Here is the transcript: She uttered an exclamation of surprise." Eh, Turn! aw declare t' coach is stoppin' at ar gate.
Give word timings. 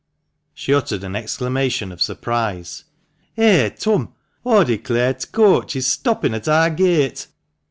She 0.55 0.73
uttered 0.73 1.03
an 1.03 1.15
exclamation 1.15 1.91
of 1.91 2.01
surprise." 2.01 2.85
Eh, 3.37 3.69
Turn! 3.69 4.07
aw 4.43 4.63
declare 4.63 5.13
t' 5.13 5.27
coach 5.31 5.75
is 5.75 5.85
stoppin' 5.85 6.33
at 6.33 6.47
ar 6.47 6.71
gate. 6.71 7.27